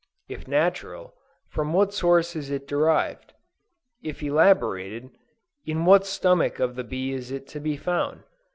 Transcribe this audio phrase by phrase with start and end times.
[0.27, 1.13] If natural,
[1.47, 3.35] from what source is it derived?
[4.01, 5.11] If elaborated,
[5.63, 8.23] in what stomach of the bee is it to be found?